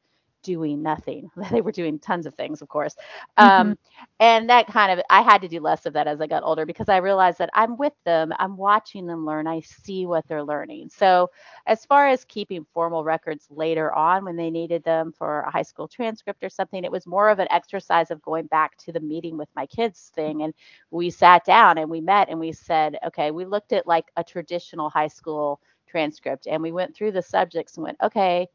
[0.44, 1.32] doing nothing.
[1.52, 2.96] They were doing tons of things, of course.
[3.38, 3.78] Um,
[4.20, 6.66] and that kind of, I had to do less of that as I got older
[6.66, 10.44] because I realized that I'm with them, I'm watching them learn, I see what they're
[10.44, 10.90] learning.
[10.90, 11.30] So,
[11.68, 15.64] as far as keeping formal records later on when they needed them for a high
[15.64, 19.00] school transcript or something, it was more of an exercise of going back to the
[19.00, 20.44] meeting with my kids thing.
[20.44, 20.54] And
[20.92, 24.24] we sat down and we met and we said, okay, we looked at like a
[24.24, 28.48] traditional high school transcript and we went through the subjects and went, okay,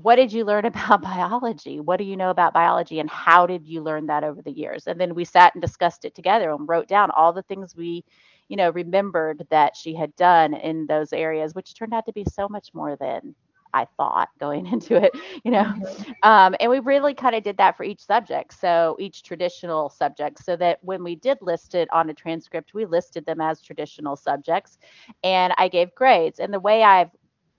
[0.00, 1.80] what did you learn about biology?
[1.80, 4.86] What do you know about biology and how did you learn that over the years?
[4.86, 8.04] And then we sat and discussed it together and wrote down all the things we,
[8.48, 12.24] you know, remembered that she had done in those areas, which turned out to be
[12.24, 13.34] so much more than
[13.74, 15.12] I thought going into it,
[15.44, 15.64] you know.
[15.64, 16.12] Mm-hmm.
[16.22, 18.58] Um, and we really kind of did that for each subject.
[18.58, 22.86] So each traditional subject, so that when we did list it on a transcript, we
[22.86, 24.78] listed them as traditional subjects
[25.22, 26.40] and I gave grades.
[26.40, 27.10] And the way I've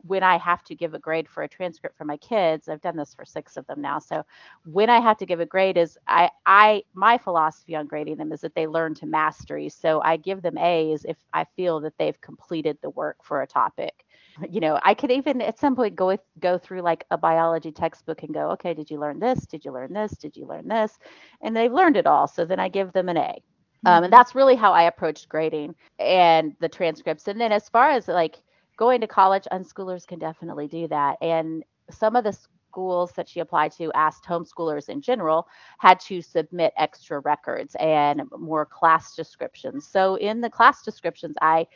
[0.06, 2.96] when I have to give a grade for a transcript for my kids, I've done
[2.96, 4.00] this for six of them now.
[4.00, 4.24] So
[4.66, 8.32] when I have to give a grade is I I my philosophy on grading them
[8.32, 9.70] is that they learn to mastery.
[9.70, 13.48] So I give them A's if I feel that they've completed the work for a
[13.48, 14.06] topic.
[14.50, 17.72] You know, I could even at some point go with, go through like a biology
[17.72, 19.46] textbook and go, okay, did you learn this?
[19.46, 20.12] Did you learn this?
[20.14, 20.98] Did you learn this?
[21.42, 22.28] And they've learned it all.
[22.28, 23.42] So then I give them an A.
[23.86, 24.12] Um, and mm-hmm.
[24.12, 27.28] that's really how I approached grading and the transcripts.
[27.28, 28.42] And then as far as like
[28.80, 31.18] going to college, unschoolers can definitely do that.
[31.22, 32.32] And some of the
[32.70, 35.48] schools that she applied to asked homeschoolers in general
[35.80, 39.86] had to submit extra records and more class descriptions.
[39.86, 41.68] So in the class descriptions, I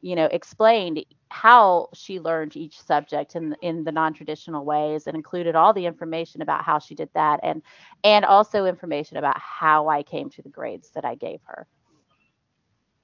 [0.00, 5.56] you know explained how she learned each subject in in the non-traditional ways and included
[5.56, 7.62] all the information about how she did that and
[8.04, 11.66] and also information about how I came to the grades that I gave her.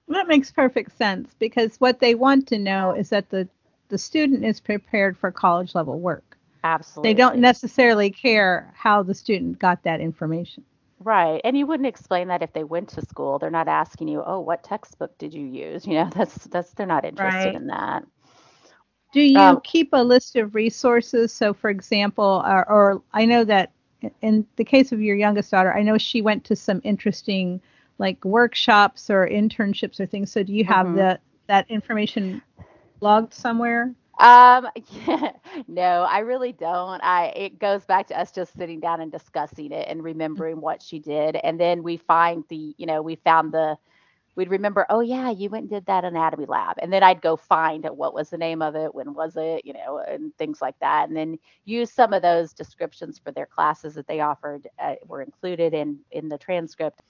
[0.08, 3.48] That makes perfect sense because what they want to know is that the
[3.88, 6.36] the student is prepared for college level work.
[6.64, 7.10] Absolutely.
[7.10, 10.64] They don't necessarily care how the student got that information.
[10.98, 11.40] Right.
[11.44, 13.38] And you wouldn't explain that if they went to school.
[13.38, 16.86] They're not asking you, "Oh, what textbook did you use?" You know, that's that's they're
[16.86, 17.54] not interested right.
[17.54, 18.04] in that.
[19.12, 21.32] Do you um, keep a list of resources?
[21.32, 23.70] So, for example, or, or I know that
[24.22, 27.60] in the case of your youngest daughter, I know she went to some interesting
[27.98, 30.30] like workshops or internships or things.
[30.32, 30.96] So do you have mm-hmm.
[30.96, 32.42] the that information
[33.00, 33.94] logged somewhere?
[34.18, 34.68] Um,
[35.06, 35.32] yeah,
[35.68, 37.02] no, I really don't.
[37.02, 40.82] I it goes back to us just sitting down and discussing it and remembering what
[40.82, 43.76] she did, and then we find the, you know, we found the
[44.36, 47.36] we'd remember, oh yeah, you went and did that anatomy lab, and then I'd go
[47.36, 50.78] find what was the name of it, when was it, you know, and things like
[50.80, 54.94] that, and then use some of those descriptions for their classes that they offered uh,
[55.06, 57.02] were included in in the transcript,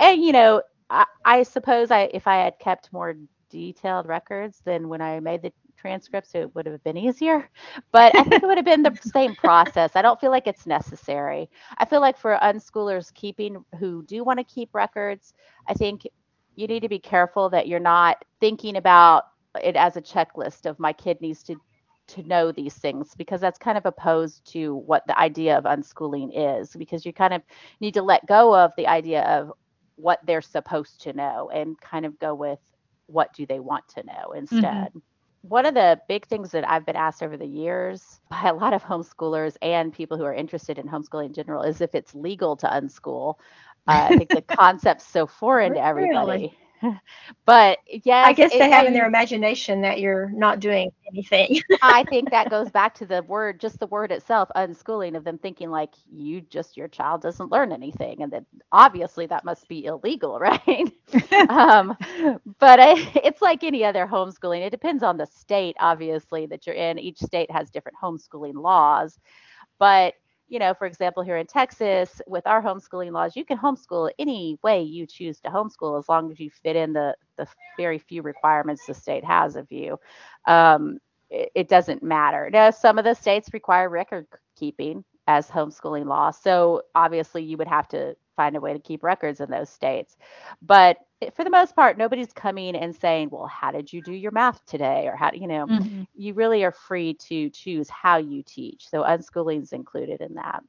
[0.00, 3.14] and you know, I, I suppose I if I had kept more
[3.50, 7.48] detailed records, than when I made the transcripts, it would have been easier.
[7.92, 9.96] But I think it would have been the same process.
[9.96, 11.50] I don't feel like it's necessary.
[11.78, 15.34] I feel like for unschoolers keeping who do want to keep records,
[15.68, 16.06] I think
[16.56, 19.24] you need to be careful that you're not thinking about
[19.62, 21.56] it as a checklist of my kid needs to
[22.10, 26.30] to know these things because that's kind of opposed to what the idea of unschooling
[26.34, 27.40] is because you kind of
[27.80, 29.52] need to let go of the idea of
[29.94, 32.58] what they're supposed to know and kind of go with
[33.06, 34.62] what do they want to know instead.
[34.62, 34.98] Mm-hmm.
[35.42, 38.74] One of the big things that I've been asked over the years by a lot
[38.74, 42.56] of homeschoolers and people who are interested in homeschooling in general is if it's legal
[42.56, 43.36] to unschool.
[43.86, 46.56] Uh, I think the concept's so foreign to everybody.
[47.44, 51.60] but yeah, I guess they have in their imagination that you're not doing anything.
[51.82, 55.38] I think that goes back to the word, just the word itself, unschooling, of them
[55.38, 59.84] thinking like you just your child doesn't learn anything, and that obviously that must be
[59.86, 60.92] illegal, right?
[61.48, 61.96] um,
[62.58, 64.64] but I, it's like any other homeschooling.
[64.66, 66.98] It depends on the state, obviously, that you're in.
[66.98, 69.18] Each state has different homeschooling laws,
[69.78, 70.14] but
[70.50, 74.58] you know, for example, here in Texas, with our homeschooling laws, you can homeschool any
[74.62, 77.46] way you choose to homeschool as long as you fit in the the
[77.78, 79.98] very few requirements the state has of you.
[80.46, 80.98] Um,
[81.30, 82.50] it, it doesn't matter.
[82.52, 87.68] Now, some of the states require record keeping as homeschooling law, so obviously you would
[87.68, 90.16] have to find a way to keep records in those states.
[90.60, 90.96] But
[91.34, 94.64] for the most part, nobody's coming and saying, well, how did you do your math
[94.66, 95.06] today?
[95.06, 96.02] Or how, you know, mm-hmm.
[96.14, 98.88] you really are free to choose how you teach.
[98.88, 100.62] So unschooling is included in that.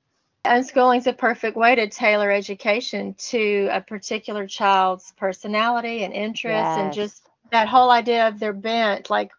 [0.46, 6.52] Unschooling is a perfect way to tailor education to a particular child's personality and interests
[6.52, 6.80] yes.
[6.80, 9.10] and just that whole idea of their bent.
[9.10, 9.32] Like,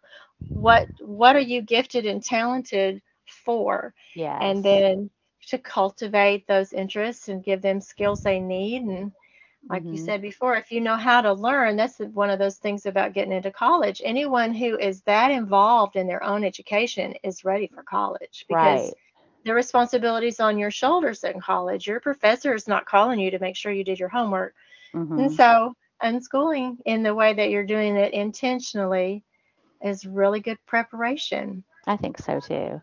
[0.47, 3.01] what what are you gifted and talented
[3.45, 3.93] for?
[4.15, 4.37] Yeah.
[4.41, 5.09] And then
[5.47, 9.11] to cultivate those interests and give them skills they need and
[9.69, 9.93] like mm-hmm.
[9.93, 13.13] you said before if you know how to learn that's one of those things about
[13.13, 17.83] getting into college anyone who is that involved in their own education is ready for
[17.83, 18.93] college because right.
[19.45, 23.55] the responsibilities on your shoulders in college your professor is not calling you to make
[23.55, 24.53] sure you did your homework
[24.93, 25.19] mm-hmm.
[25.19, 25.73] and so
[26.03, 29.23] unschooling in the way that you're doing it intentionally
[29.81, 32.81] is really good preparation i think so too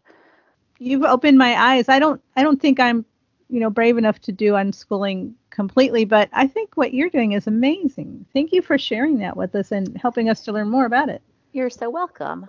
[0.80, 1.88] you've opened my eyes.
[1.88, 3.04] I don't I don't think I'm,
[3.50, 7.46] you know, brave enough to do unschooling completely, but I think what you're doing is
[7.46, 8.24] amazing.
[8.32, 11.20] Thank you for sharing that with us and helping us to learn more about it.
[11.52, 12.48] You're so welcome.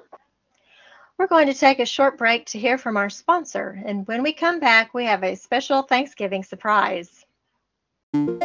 [1.17, 4.33] We're going to take a short break to hear from our sponsor, and when we
[4.33, 7.25] come back, we have a special Thanksgiving surprise.
[8.15, 8.39] Ah!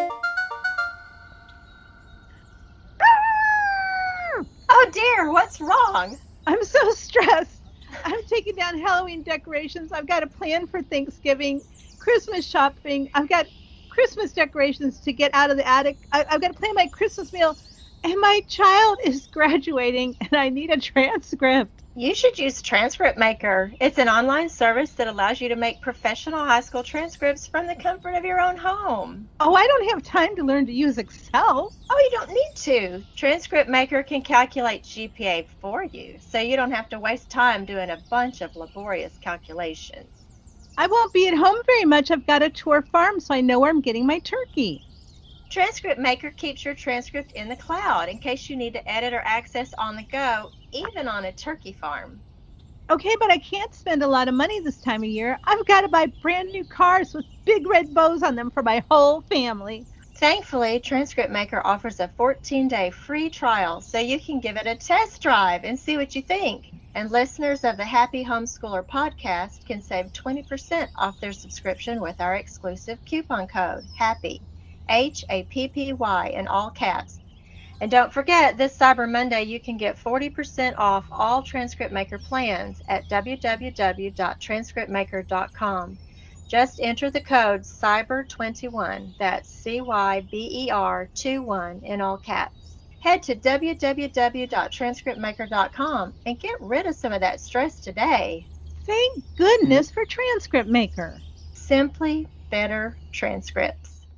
[4.68, 6.18] Oh dear, what's wrong?
[6.46, 7.62] I'm so stressed.
[8.04, 9.92] I'm taking down Halloween decorations.
[9.92, 11.62] I've got a plan for Thanksgiving,
[12.06, 13.10] Christmas shopping.
[13.14, 13.48] I've got
[13.88, 15.98] Christmas decorations to get out of the attic.
[16.12, 17.56] I, have got to plan my Christmas meal,
[18.04, 21.82] and my child is graduating, and I need a transcript.
[21.96, 23.72] You should use Transcript Maker.
[23.80, 27.74] It's an online service that allows you to make professional high school transcripts from the
[27.74, 29.28] comfort of your own home.
[29.40, 31.72] Oh, I don't have time to learn to use Excel.
[31.90, 33.02] Oh, you don't need to.
[33.16, 37.90] Transcript Maker can calculate GPA for you, so you don't have to waste time doing
[37.90, 40.15] a bunch of laborious calculations.
[40.78, 42.10] I won't be at home very much.
[42.10, 44.82] I've got a tour farm, so I know where I'm getting my turkey.
[45.48, 49.22] Transcript Maker keeps your transcript in the cloud in case you need to edit or
[49.24, 52.20] access on the go, even on a turkey farm.
[52.90, 55.40] Okay, but I can't spend a lot of money this time of year.
[55.44, 58.84] I've got to buy brand new cars with big red bows on them for my
[58.90, 59.86] whole family.
[60.18, 64.76] Thankfully, Transcript Maker offers a 14 day free trial so you can give it a
[64.76, 66.72] test drive and see what you think.
[66.96, 72.36] And listeners of the Happy Homeschooler podcast can save 20% off their subscription with our
[72.36, 74.40] exclusive coupon code HAPPY,
[74.88, 77.20] H A P P Y, in all caps.
[77.82, 82.80] And don't forget, this Cyber Monday, you can get 40% off all Transcript Maker plans
[82.88, 85.98] at www.transcriptmaker.com.
[86.48, 92.55] Just enter the code CYBER21, that's C Y B E R 21 in all caps.
[93.06, 98.44] Head to www.transcriptmaker.com and get rid of some of that stress today.
[98.82, 101.20] Thank goodness for Transcript Maker.
[101.52, 104.08] Simply better transcripts.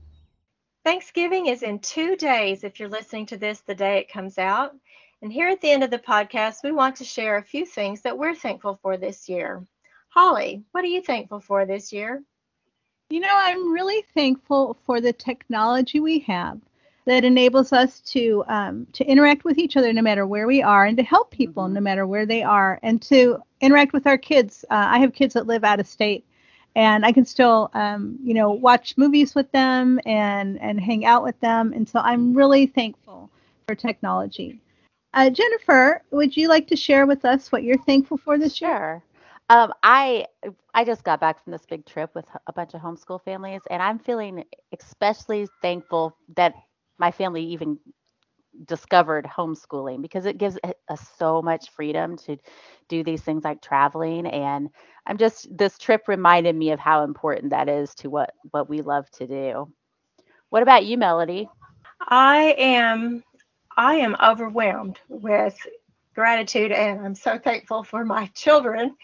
[0.87, 4.75] Thanksgiving is in two days if you're listening to this the day it comes out.
[5.21, 8.01] And here at the end of the podcast, we want to share a few things
[8.01, 9.67] that we're thankful for this year.
[10.09, 12.23] Holly, what are you thankful for this year?
[13.11, 16.59] You know, I'm really thankful for the technology we have
[17.09, 20.85] that enables us to um, to interact with each other no matter where we are,
[20.85, 21.75] and to help people mm-hmm.
[21.75, 24.65] no matter where they are, and to interact with our kids.
[24.71, 26.27] Uh, I have kids that live out of state,
[26.77, 31.25] and I can still, um, you know, watch movies with them and and hang out
[31.25, 33.31] with them, and so I'm really thankful
[33.67, 34.61] for technology.
[35.15, 38.69] Uh, Jennifer, would you like to share with us what you're thankful for this sure.
[38.69, 39.03] year?
[39.49, 40.27] Um, I
[40.75, 43.83] I just got back from this big trip with a bunch of homeschool families, and
[43.83, 44.45] I'm feeling
[44.79, 46.55] especially thankful that
[46.99, 47.79] my family even
[48.67, 52.37] discovered homeschooling because it gives us so much freedom to
[52.89, 54.27] do these things like traveling.
[54.27, 54.69] And
[55.07, 58.83] i'm just this trip reminded me of how important that is to what what we
[58.83, 59.73] love to do.
[60.51, 61.49] What about you melody?
[62.09, 63.23] I am
[63.77, 65.57] i am overwhelmed with
[66.15, 68.95] gratitude and i'm so thankful for my children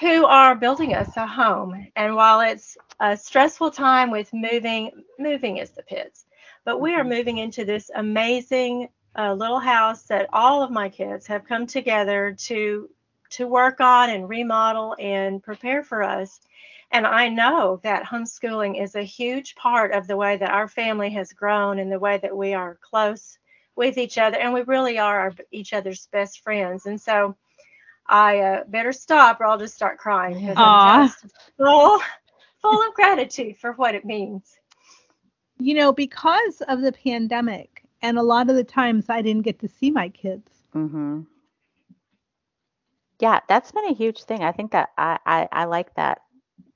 [0.00, 1.86] who are building us a home.
[1.96, 6.24] And while it's a stressful time with moving, moving is the pits,
[6.64, 7.10] but we are mm-hmm.
[7.10, 8.88] moving into this amazing
[9.18, 12.88] uh, little house that all of my kids have come together to
[13.30, 16.40] to work on and remodel and prepare for us.
[16.90, 21.10] And I know that homeschooling is a huge part of the way that our family
[21.10, 23.38] has grown and the way that we are close
[23.76, 24.36] with each other.
[24.36, 26.86] And we really are our, each other's best friends.
[26.86, 27.36] And so
[28.08, 32.00] I uh, better stop or I'll just start crying because I'm just full,
[32.60, 34.58] full of gratitude for what it means.
[35.60, 39.58] You know, because of the pandemic, and a lot of the times I didn't get
[39.60, 40.50] to see my kids.
[40.74, 41.22] Mm-hmm.
[43.20, 44.42] Yeah, that's been a huge thing.
[44.42, 46.22] I think that I I, I like that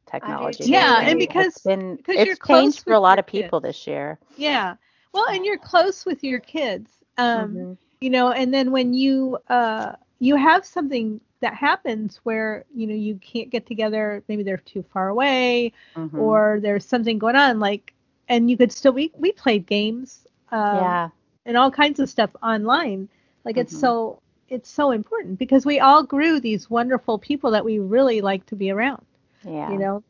[0.07, 0.65] technology.
[0.65, 3.71] Yeah, and because it's been because it's changed for a lot of people kids.
[3.71, 4.19] this year.
[4.37, 4.75] Yeah,
[5.13, 6.91] well, and you're close with your kids.
[7.17, 7.73] Um, mm-hmm.
[8.01, 12.95] You know, and then when you uh you have something that happens where you know
[12.95, 16.19] you can't get together maybe they're too far away mm-hmm.
[16.19, 17.93] or there's something going on like
[18.29, 21.09] and you could still we we played games um, yeah
[21.47, 23.09] and all kinds of stuff online
[23.45, 23.63] like mm-hmm.
[23.63, 28.21] it's so it's so important because we all grew these wonderful people that we really
[28.21, 29.05] like to be around
[29.45, 30.03] yeah you know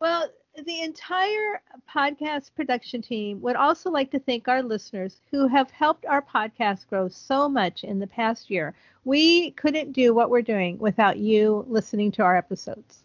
[0.00, 0.28] well
[0.64, 1.60] the entire
[1.92, 6.88] podcast production team would also like to thank our listeners who have helped our podcast
[6.88, 8.74] grow so much in the past year.
[9.04, 13.04] We couldn't do what we're doing without you listening to our episodes.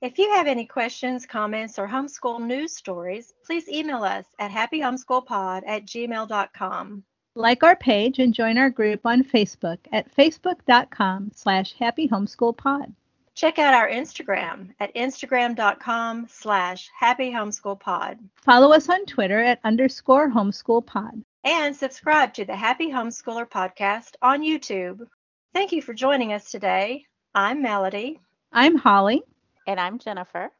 [0.00, 5.62] If you have any questions, comments, or homeschool news stories, please email us at happyhomeschoolpod
[5.66, 7.02] at gmail.com.
[7.34, 12.92] Like our page and join our group on Facebook at facebook.com slash happyhomeschoolpod.
[13.34, 18.18] Check out our Instagram at instagram.com slash happyhomeschoolpod.
[18.36, 21.22] Follow us on Twitter at underscore homeschoolpod.
[21.44, 25.06] And subscribe to the Happy Homeschooler podcast on YouTube.
[25.54, 27.04] Thank you for joining us today.
[27.34, 28.20] I'm Melody.
[28.52, 29.22] I'm Holly.
[29.68, 30.50] And I'm Jennifer.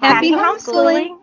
[0.00, 1.18] Happy, homeschooling.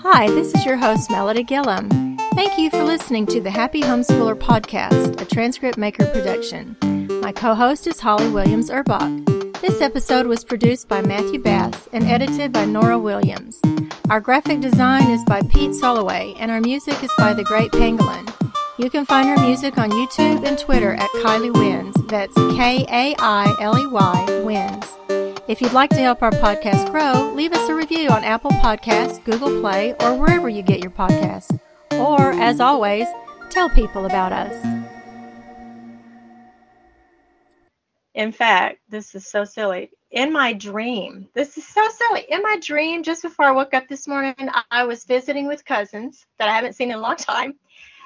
[0.00, 2.16] Hi, this is your host, Melody Gillum.
[2.32, 6.74] Thank you for listening to the Happy Homeschooler podcast, a transcript maker production.
[7.20, 9.60] My co host is Holly Williams Urbach.
[9.60, 13.60] This episode was produced by Matthew Bass and edited by Nora Williams.
[14.08, 18.26] Our graphic design is by Pete Soloway, and our music is by The Great Pangolin.
[18.78, 21.94] You can find her music on YouTube and Twitter at Kailey Wins.
[22.06, 24.97] That's K A I L E Y Wins.
[25.48, 29.24] If you'd like to help our podcast grow, leave us a review on Apple Podcasts,
[29.24, 31.58] Google Play, or wherever you get your podcasts.
[31.92, 33.08] Or, as always,
[33.48, 34.54] tell people about us.
[38.12, 39.90] In fact, this is so silly.
[40.10, 42.26] In my dream, this is so silly.
[42.28, 44.34] In my dream, just before I woke up this morning,
[44.70, 47.54] I was visiting with cousins that I haven't seen in a long time.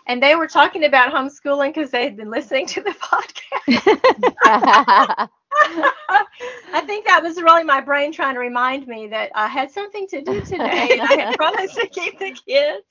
[0.06, 2.90] And they were talking about homeschooling because they had been listening to the
[3.68, 5.28] podcast.
[5.54, 10.06] I think that was really my brain trying to remind me that I had something
[10.08, 12.86] to do today and I had promised to keep the kids.